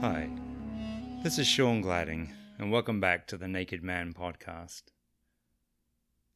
Hi, 0.00 0.30
this 1.24 1.40
is 1.40 1.48
Sean 1.48 1.80
Gladding, 1.80 2.32
and 2.56 2.70
welcome 2.70 3.00
back 3.00 3.26
to 3.26 3.36
the 3.36 3.48
Naked 3.48 3.82
Man 3.82 4.14
podcast. 4.14 4.82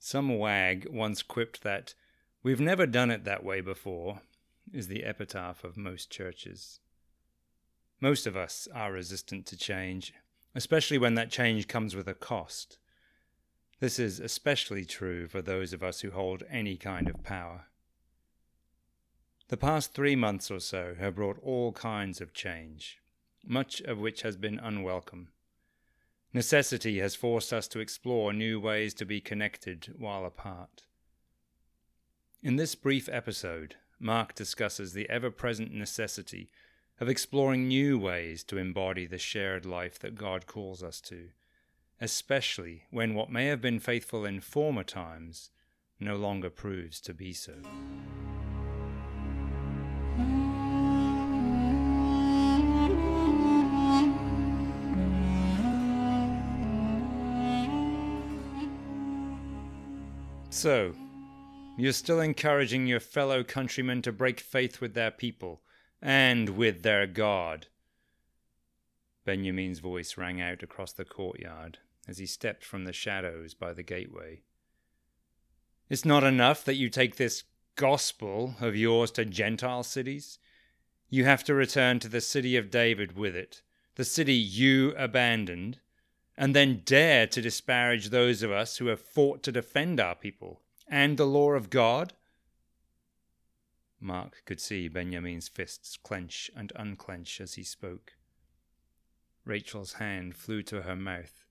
Some 0.00 0.36
wag 0.36 0.88
once 0.90 1.22
quipped 1.22 1.62
that 1.62 1.94
we've 2.43 2.58
never 2.58 2.86
done 2.86 3.08
it 3.12 3.22
that 3.22 3.44
way 3.44 3.61
before 3.61 4.22
is 4.72 4.88
the 4.88 5.04
epitaph 5.04 5.62
of 5.62 5.76
most 5.76 6.11
churches. 6.11 6.80
Most 8.00 8.26
of 8.26 8.36
us 8.36 8.67
are 8.75 8.90
resistant 8.90 9.46
to 9.46 9.56
change, 9.56 10.12
especially 10.56 10.98
when 10.98 11.14
that 11.14 11.31
change 11.31 11.68
comes 11.68 11.94
with 11.94 12.08
a 12.08 12.14
cost. 12.14 12.79
This 13.79 14.00
is 14.00 14.18
especially 14.18 14.84
true 14.84 15.29
for 15.29 15.40
those 15.40 15.72
of 15.72 15.84
us 15.84 16.00
who 16.00 16.11
hold 16.11 16.42
any 16.50 16.76
kind 16.76 17.08
of 17.08 17.22
power. 17.22 17.67
The 19.50 19.56
past 19.56 19.94
three 19.94 20.17
months 20.17 20.50
or 20.50 20.58
so 20.58 20.96
have 20.98 21.14
brought 21.14 21.39
all 21.44 21.70
kinds 21.70 22.20
of 22.20 22.34
change, 22.34 22.98
much 23.45 23.81
of 23.82 23.99
which 23.99 24.23
has 24.23 24.37
been 24.37 24.59
unwelcome. 24.59 25.29
Necessity 26.32 26.99
has 27.01 27.14
forced 27.14 27.53
us 27.53 27.68
to 27.68 27.81
explore 27.81 28.32
new 28.32 28.59
ways 28.59 28.95
to 28.95 29.05
be 29.05 29.21
connected 29.21 29.95
while 29.99 30.25
apart. 30.25 30.85
In 32.42 32.56
this 32.56 32.75
brief 32.75 33.09
episode, 33.11 33.77
Mark 34.01 34.34
discusses 34.34 34.92
the 34.92 35.09
ever 35.11 35.31
present 35.31 35.73
necessity 35.73 36.51
of 37.01 37.09
exploring 37.09 37.69
new 37.69 37.99
ways 37.99 38.43
to 38.45 38.59
embody 38.59 39.07
the 39.07 39.19
shared 39.19 39.67
life 39.67 39.99
that 40.01 40.15
God 40.15 40.47
calls 40.47 40.83
us 40.83 41.01
to, 41.03 41.29
especially 42.01 42.84
when 42.91 43.15
what 43.15 43.31
may 43.31 43.47
have 43.47 43.61
been 43.61 43.79
faithful 43.79 44.25
in 44.25 44.41
former 44.41 44.84
times 44.84 45.51
no 46.01 46.17
longer 46.17 46.51
proves 46.51 47.01
to 47.01 47.15
be 47.15 47.33
so. 47.33 47.55
So, 60.63 60.95
you're 61.77 61.93
still 61.93 62.21
encouraging 62.21 62.87
your 62.87 63.01
fellow 63.01 63.43
countrymen 63.43 64.01
to 64.03 64.13
break 64.13 64.39
faith 64.39 64.81
with 64.81 64.95
their 64.95 65.11
people 65.11 65.61
and 66.01 66.51
with 66.51 66.85
their 66.85 67.05
God. 67.09 67.67
Benjamin's 69.25 69.81
voice 69.81 70.17
rang 70.17 70.41
out 70.41 70.63
across 70.63 70.93
the 70.93 71.05
courtyard 71.05 71.79
as 72.07 72.19
he 72.19 72.27
stepped 72.27 72.65
from 72.65 72.85
the 72.85 72.93
shadows 72.93 73.55
by 73.55 73.73
the 73.73 73.83
gateway. 73.83 74.43
It's 75.91 76.05
not 76.05 76.23
enough 76.23 76.63
that 76.63 76.77
you 76.77 76.89
take 76.89 77.17
this 77.17 77.43
gospel 77.75 78.55
of 78.61 78.77
yours 78.77 79.11
to 79.11 79.25
Gentile 79.25 79.83
cities. 79.83 80.39
You 81.11 81.25
have 81.25 81.43
to 81.43 81.55
return 81.55 81.99
to 81.99 82.09
the 82.09 82.21
city 82.21 82.57
of 82.57 82.71
David 82.71 83.17
with 83.19 83.35
it, 83.35 83.63
the 83.97 84.05
city 84.05 84.35
you 84.35 84.95
abandoned, 84.97 85.81
and 86.36 86.55
then 86.55 86.83
dare 86.84 87.27
to 87.27 87.42
disparage 87.42 88.08
those 88.08 88.42
of 88.42 88.50
us 88.50 88.78
who 88.78 88.86
have 88.86 89.00
fought 89.00 89.42
to 89.42 89.52
defend 89.52 90.00
our 90.00 90.14
people 90.14 90.62
and 90.88 91.16
the 91.16 91.27
law 91.27 91.52
of 91.52 91.70
God? 91.70 92.14
Mark 94.00 94.42
could 94.44 94.60
see 94.60 94.88
Benjamin's 94.88 95.48
fists 95.48 95.97
clench 95.97 96.50
and 96.56 96.72
unclench 96.75 97.41
as 97.41 97.55
he 97.55 97.62
spoke. 97.62 98.14
Rachel's 99.44 99.94
hand 99.94 100.36
flew 100.36 100.62
to 100.64 100.83
her 100.83 100.97
mouth, 100.97 101.44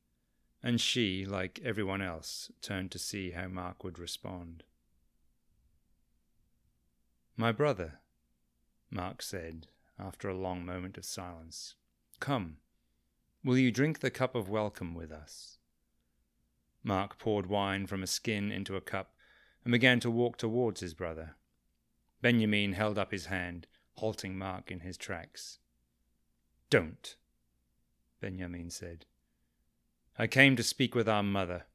and 0.62 0.80
she, 0.80 1.26
like 1.26 1.60
everyone 1.64 2.02
else, 2.02 2.52
turned 2.62 2.92
to 2.92 3.00
see 3.00 3.32
how 3.32 3.48
Mark 3.48 3.84
would 3.84 4.00
respond. 4.00 4.64
My 7.38 7.52
brother, 7.52 8.00
Mark 8.90 9.22
said 9.22 9.68
after 9.98 10.30
a 10.30 10.38
long 10.38 10.66
moment 10.66 10.98
of 10.98 11.06
silence, 11.06 11.76
come, 12.20 12.58
will 13.44 13.58
you 13.58 13.72
drink 13.72 14.00
the 14.00 14.12
cup 14.12 14.36
of 14.36 14.50
welcome 14.50 14.94
with 14.94 15.12
us? 15.12 15.58
Mark 16.84 17.18
poured 17.18 17.48
wine 17.48 17.88
from 17.88 18.04
a 18.04 18.08
skin 18.08 18.52
into 18.52 18.76
a 18.76 18.82
cup 18.82 19.14
and 19.64 19.72
began 19.72 20.00
to 20.00 20.12
walk 20.12 20.38
towards 20.38 20.82
his 20.82 20.94
brother. 20.94 21.36
Benjamin 22.22 22.74
held 22.74 22.98
up 22.98 23.12
his 23.12 23.28
hand, 23.28 23.68
halting 23.96 24.38
Mark 24.38 24.72
in 24.72 24.82
his 24.82 24.98
tracks. 24.98 25.60
Don't, 26.70 27.16
Benjamin 28.20 28.70
said. 28.70 29.06
I 30.18 30.28
came 30.28 30.56
to 30.56 30.64
speak 30.64 30.94
with 30.94 31.10
our 31.10 31.24
mother. 31.24 31.66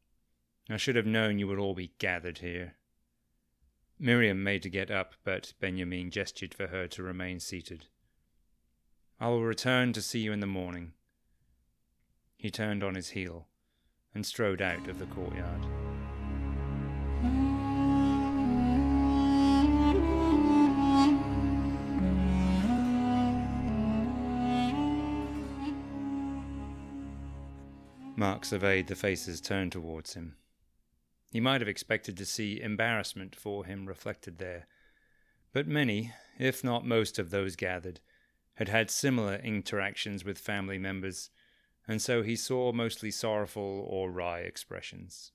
I 0.69 0.77
should 0.77 0.97
have 0.97 1.07
known 1.07 1.39
you 1.39 1.47
would 1.49 1.59
all 1.59 1.75
be 1.75 1.93
gathered 1.99 2.39
here. 2.39 2.75
Miriam 3.99 4.43
made 4.43 4.63
to 4.63 4.69
get 4.69 4.91
up, 4.91 5.15
but 5.25 5.55
Benjamin 5.61 6.11
gestured 6.11 6.55
for 6.55 6.69
her 6.69 6.87
to 6.89 7.03
remain 7.03 7.41
seated. 7.41 7.87
I 9.19 9.29
will 9.29 9.43
return 9.43 9.93
to 9.95 10.03
see 10.03 10.21
you 10.21 10.33
in 10.33 10.41
the 10.41 10.47
morning. 10.47 10.93
He 12.37 12.51
turned 12.51 12.85
on 12.85 12.95
his 12.95 13.11
heel 13.11 13.49
and 14.15 14.25
strode 14.25 14.63
out 14.63 14.89
of 14.89 14.99
the 14.99 15.07
courtyard. 15.07 15.63
Mark 28.19 28.47
surveyed 28.47 28.87
the 28.87 28.97
faces 28.97 29.41
turned 29.43 29.73
towards 29.73 30.15
him. 30.15 30.37
He 31.31 31.41
might 31.41 31.61
have 31.61 31.69
expected 31.69 32.17
to 32.17 32.25
see 32.25 32.61
embarrassment 32.61 33.37
for 33.37 33.67
him 33.67 33.87
reflected 33.87 34.39
there, 34.39 34.67
but 35.53 35.67
many, 35.69 36.13
if 36.39 36.65
not 36.65 36.87
most 36.87 37.19
of 37.19 37.31
those 37.31 37.57
gathered, 37.57 38.01
had 38.55 38.69
had 38.69 38.91
similar 38.91 39.37
interactions 39.37 40.25
with 40.25 40.39
family 40.39 40.79
members, 40.79 41.29
and 41.89 42.03
so 42.03 42.23
he 42.23 42.37
saw 42.37 42.73
mostly 42.73 43.11
sorrowful 43.11 43.87
or 43.89 44.11
wry 44.11 44.41
expressions. 44.41 45.33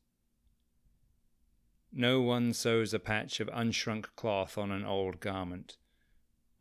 No 1.93 2.21
one 2.21 2.53
sews 2.53 2.93
a 2.93 2.99
patch 2.99 3.39
of 3.39 3.49
unshrunk 3.49 4.15
cloth 4.15 4.57
on 4.57 4.71
an 4.71 4.85
old 4.85 5.19
garment. 5.19 5.77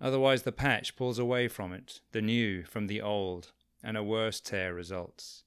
Otherwise, 0.01 0.43
the 0.43 0.53
patch 0.53 0.97
pulls 0.97 1.19
away 1.19 1.47
from 1.47 1.73
it, 1.73 2.01
the 2.13 2.23
new 2.23 2.65
from 2.65 2.87
the 2.87 3.01
old, 3.01 3.53
and 3.83 3.97
a 3.97 4.03
worse 4.03 4.41
tear 4.41 4.75
results. 4.75 5.45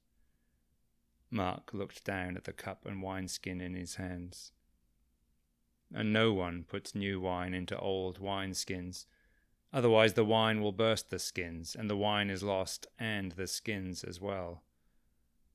Mark 1.29 1.73
looked 1.73 2.05
down 2.05 2.37
at 2.37 2.43
the 2.43 2.53
cup 2.53 2.85
and 2.85 3.01
wineskin 3.01 3.59
in 3.59 3.73
his 3.73 3.95
hands. 3.95 4.51
And 5.93 6.13
no 6.13 6.31
one 6.31 6.63
puts 6.63 6.95
new 6.95 7.19
wine 7.19 7.53
into 7.53 7.77
old 7.77 8.19
wineskins. 8.19 9.05
Otherwise, 9.73 10.13
the 10.13 10.23
wine 10.23 10.61
will 10.61 10.71
burst 10.71 11.09
the 11.09 11.17
skins, 11.17 11.75
and 11.75 11.89
the 11.89 11.97
wine 11.97 12.29
is 12.29 12.43
lost, 12.43 12.85
and 12.99 13.31
the 13.31 13.47
skins 13.47 14.03
as 14.03 14.21
well. 14.21 14.61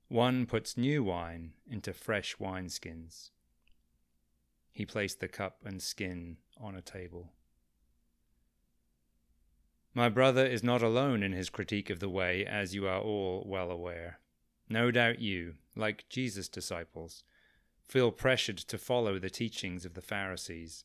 One 0.08 0.44
puts 0.44 0.76
new 0.76 1.04
wine 1.04 1.52
into 1.70 1.92
fresh 1.92 2.36
wineskins. 2.38 3.30
He 4.72 4.84
placed 4.84 5.20
the 5.20 5.28
cup 5.28 5.58
and 5.64 5.80
skin 5.80 6.38
on 6.60 6.74
a 6.74 6.82
table. 6.82 7.32
My 9.94 10.08
brother 10.08 10.46
is 10.46 10.62
not 10.62 10.82
alone 10.82 11.22
in 11.22 11.32
his 11.32 11.50
critique 11.50 11.90
of 11.90 12.00
the 12.00 12.08
way, 12.08 12.44
as 12.44 12.74
you 12.74 12.86
are 12.88 13.00
all 13.00 13.44
well 13.46 13.70
aware. 13.70 14.18
No 14.68 14.90
doubt 14.90 15.20
you, 15.20 15.54
like 15.76 16.08
Jesus' 16.08 16.48
disciples, 16.48 17.22
feel 17.86 18.10
pressured 18.12 18.58
to 18.58 18.78
follow 18.78 19.18
the 19.18 19.30
teachings 19.30 19.84
of 19.84 19.94
the 19.94 20.02
Pharisees. 20.02 20.84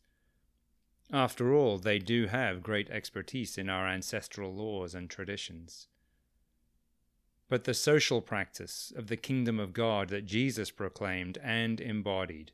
After 1.12 1.54
all, 1.54 1.78
they 1.78 2.00
do 2.00 2.28
have 2.28 2.64
great 2.64 2.90
expertise 2.90 3.58
in 3.58 3.70
our 3.70 3.88
ancestral 3.88 4.54
laws 4.54 4.96
and 4.96 5.10
traditions. 5.10 5.88
But 7.50 7.66
the 7.66 7.74
social 7.74 8.22
practice 8.22 8.92
of 8.96 9.08
the 9.08 9.18
kingdom 9.18 9.60
of 9.60 9.74
God 9.74 10.10
that 10.10 10.26
Jesus 10.26 10.72
proclaimed 10.72 11.38
and 11.44 11.80
embodied 11.80 12.52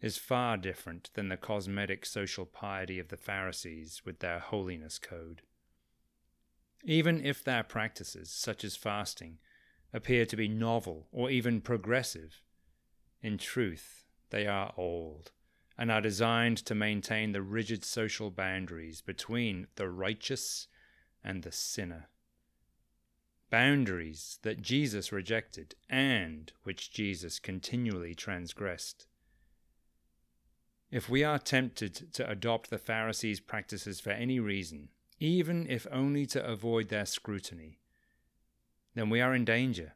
is 0.00 0.18
far 0.18 0.56
different 0.56 1.10
than 1.14 1.28
the 1.28 1.36
cosmetic 1.36 2.04
social 2.04 2.44
piety 2.44 2.98
of 2.98 3.08
the 3.08 3.16
Pharisees 3.16 4.02
with 4.04 4.18
their 4.18 4.38
holiness 4.38 4.98
code. 4.98 5.42
Even 6.84 7.24
if 7.24 7.42
their 7.42 7.62
practices, 7.62 8.30
such 8.30 8.64
as 8.64 8.76
fasting, 8.76 9.38
appear 9.92 10.26
to 10.26 10.36
be 10.36 10.48
novel 10.48 11.06
or 11.12 11.30
even 11.30 11.60
progressive. 11.60 12.42
In 13.22 13.38
truth, 13.38 14.04
they 14.30 14.46
are 14.46 14.74
old 14.76 15.30
and 15.78 15.90
are 15.90 16.00
designed 16.00 16.58
to 16.58 16.74
maintain 16.74 17.32
the 17.32 17.42
rigid 17.42 17.84
social 17.84 18.30
boundaries 18.30 19.02
between 19.02 19.66
the 19.76 19.88
righteous 19.88 20.68
and 21.22 21.42
the 21.42 21.52
sinner. 21.52 22.08
Boundaries 23.50 24.38
that 24.42 24.62
Jesus 24.62 25.12
rejected 25.12 25.74
and 25.88 26.52
which 26.64 26.90
Jesus 26.90 27.38
continually 27.38 28.14
transgressed. 28.14 29.06
If 30.90 31.08
we 31.08 31.24
are 31.24 31.38
tempted 31.38 32.12
to 32.14 32.28
adopt 32.28 32.70
the 32.70 32.78
Pharisees' 32.78 33.40
practices 33.40 34.00
for 34.00 34.10
any 34.10 34.40
reason, 34.40 34.88
even 35.18 35.66
if 35.68 35.86
only 35.90 36.26
to 36.26 36.44
avoid 36.44 36.88
their 36.88 37.06
scrutiny, 37.06 37.80
then 38.94 39.10
we 39.10 39.20
are 39.20 39.34
in 39.34 39.44
danger. 39.44 39.94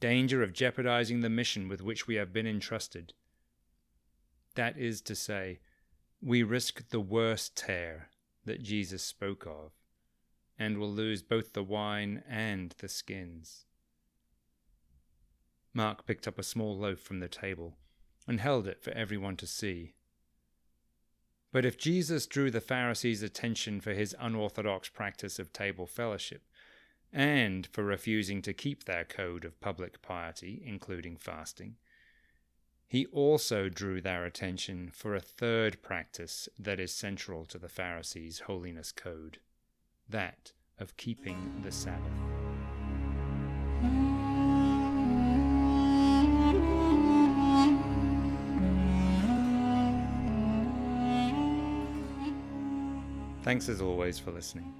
Danger 0.00 0.42
of 0.42 0.52
jeopardizing 0.52 1.20
the 1.20 1.30
mission 1.30 1.68
with 1.68 1.82
which 1.82 2.06
we 2.06 2.16
have 2.16 2.32
been 2.32 2.46
entrusted. 2.46 3.12
That 4.54 4.78
is 4.78 5.00
to 5.02 5.14
say, 5.14 5.60
we 6.20 6.42
risk 6.42 6.88
the 6.90 7.00
worst 7.00 7.56
tear 7.56 8.08
that 8.44 8.62
Jesus 8.62 9.02
spoke 9.02 9.46
of, 9.46 9.72
and 10.58 10.78
will 10.78 10.90
lose 10.90 11.22
both 11.22 11.52
the 11.52 11.62
wine 11.62 12.22
and 12.28 12.74
the 12.78 12.88
skins. 12.88 13.64
Mark 15.74 16.06
picked 16.06 16.28
up 16.28 16.38
a 16.38 16.42
small 16.42 16.76
loaf 16.76 17.00
from 17.00 17.20
the 17.20 17.28
table 17.28 17.76
and 18.28 18.40
held 18.40 18.66
it 18.66 18.82
for 18.82 18.90
everyone 18.90 19.36
to 19.36 19.46
see. 19.46 19.94
But 21.50 21.64
if 21.64 21.78
Jesus 21.78 22.26
drew 22.26 22.50
the 22.50 22.60
Pharisees' 22.60 23.22
attention 23.22 23.80
for 23.80 23.92
his 23.92 24.14
unorthodox 24.18 24.88
practice 24.88 25.38
of 25.38 25.52
table 25.52 25.86
fellowship, 25.86 26.42
and 27.12 27.66
for 27.66 27.84
refusing 27.84 28.40
to 28.42 28.54
keep 28.54 28.84
their 28.84 29.04
code 29.04 29.44
of 29.44 29.60
public 29.60 30.00
piety, 30.00 30.62
including 30.64 31.16
fasting, 31.16 31.76
he 32.92 33.06
also 33.06 33.70
drew 33.70 34.02
their 34.02 34.26
attention 34.26 34.90
for 34.92 35.14
a 35.14 35.20
third 35.20 35.80
practice 35.80 36.46
that 36.58 36.78
is 36.78 36.92
central 36.92 37.46
to 37.46 37.56
the 37.56 37.66
Pharisees' 37.66 38.40
holiness 38.40 38.92
code 38.92 39.38
that 40.10 40.52
of 40.78 40.94
keeping 40.98 41.58
the 41.62 41.72
Sabbath. 41.72 42.02
Thanks 53.42 53.70
as 53.70 53.80
always 53.80 54.18
for 54.18 54.32
listening. 54.32 54.70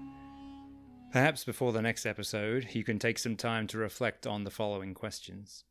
Perhaps 1.12 1.44
before 1.44 1.72
the 1.72 1.80
next 1.80 2.04
episode, 2.04 2.68
you 2.72 2.84
can 2.84 2.98
take 2.98 3.18
some 3.18 3.36
time 3.36 3.66
to 3.68 3.78
reflect 3.78 4.26
on 4.26 4.44
the 4.44 4.50
following 4.50 4.92
questions. 4.92 5.64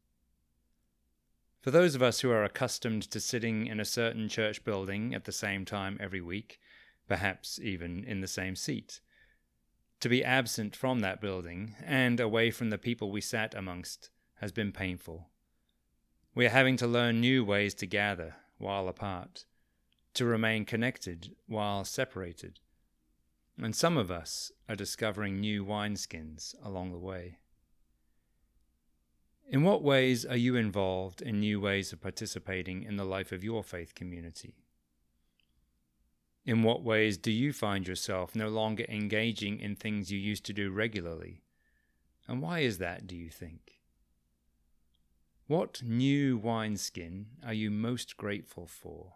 For 1.61 1.71
those 1.71 1.95
of 1.95 2.01
us 2.01 2.21
who 2.21 2.31
are 2.31 2.43
accustomed 2.43 3.03
to 3.11 3.19
sitting 3.19 3.67
in 3.67 3.79
a 3.79 3.85
certain 3.85 4.27
church 4.27 4.63
building 4.63 5.13
at 5.13 5.25
the 5.25 5.31
same 5.31 5.63
time 5.63 5.97
every 5.99 6.21
week, 6.21 6.59
perhaps 7.07 7.59
even 7.59 8.03
in 8.03 8.21
the 8.21 8.27
same 8.27 8.55
seat, 8.55 8.99
to 9.99 10.09
be 10.09 10.23
absent 10.23 10.75
from 10.75 10.99
that 10.99 11.21
building 11.21 11.75
and 11.85 12.19
away 12.19 12.51
from 12.51 12.71
the 12.71 12.77
people 12.77 13.11
we 13.11 13.21
sat 13.21 13.53
amongst 13.53 14.09
has 14.35 14.51
been 14.51 14.71
painful. 14.71 15.29
We 16.33 16.45
are 16.47 16.49
having 16.49 16.77
to 16.77 16.87
learn 16.87 17.21
new 17.21 17.45
ways 17.45 17.73
to 17.75 17.85
gather 17.85 18.35
while 18.57 18.87
apart, 18.87 19.45
to 20.15 20.25
remain 20.25 20.65
connected 20.65 21.35
while 21.47 21.85
separated 21.85 22.59
and 23.61 23.75
some 23.75 23.97
of 23.97 24.09
us 24.09 24.51
are 24.67 24.75
discovering 24.75 25.39
new 25.39 25.65
wineskins 25.65 26.55
along 26.63 26.91
the 26.91 26.97
way. 26.97 27.37
In 29.49 29.63
what 29.63 29.83
ways 29.83 30.25
are 30.25 30.37
you 30.37 30.55
involved 30.55 31.21
in 31.21 31.39
new 31.39 31.59
ways 31.59 31.91
of 31.91 32.01
participating 32.01 32.83
in 32.83 32.95
the 32.95 33.03
life 33.03 33.31
of 33.31 33.43
your 33.43 33.63
faith 33.63 33.95
community? 33.95 34.55
In 36.45 36.63
what 36.63 36.83
ways 36.83 37.17
do 37.17 37.31
you 37.31 37.53
find 37.53 37.87
yourself 37.87 38.33
no 38.33 38.49
longer 38.49 38.85
engaging 38.89 39.59
in 39.59 39.75
things 39.75 40.11
you 40.11 40.19
used 40.19 40.45
to 40.45 40.53
do 40.53 40.71
regularly? 40.71 41.43
And 42.27 42.41
why 42.41 42.59
is 42.59 42.77
that, 42.77 43.05
do 43.07 43.15
you 43.15 43.29
think? 43.29 43.81
What 45.47 45.83
new 45.83 46.37
wineskin 46.37 47.27
are 47.45 47.53
you 47.53 47.69
most 47.69 48.15
grateful 48.15 48.67
for? 48.67 49.15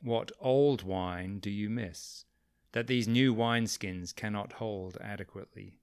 What 0.00 0.30
old 0.40 0.82
wine 0.82 1.40
do 1.40 1.50
you 1.50 1.68
miss 1.68 2.24
that 2.72 2.86
these 2.86 3.08
new 3.08 3.34
wineskins 3.34 4.14
cannot 4.14 4.54
hold 4.54 4.96
adequately? 5.00 5.80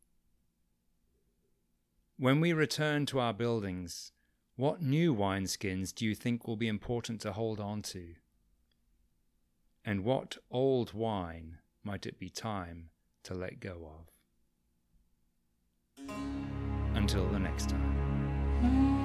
When 2.19 2.39
we 2.39 2.51
return 2.51 3.05
to 3.07 3.19
our 3.19 3.31
buildings, 3.31 4.11
what 4.55 4.81
new 4.81 5.13
wineskins 5.13 5.93
do 5.93 6.03
you 6.03 6.15
think 6.15 6.47
will 6.47 6.55
be 6.57 6.67
important 6.67 7.21
to 7.21 7.31
hold 7.31 7.59
on 7.59 7.83
to? 7.83 8.15
And 9.85 10.03
what 10.03 10.39
old 10.49 10.93
wine 10.93 11.59
might 11.83 12.07
it 12.07 12.17
be 12.17 12.31
time 12.31 12.89
to 13.21 13.35
let 13.35 13.59
go 13.59 13.91
of? 15.99 16.09
Until 16.95 17.29
the 17.29 17.37
next 17.37 17.69
time. 17.69 18.96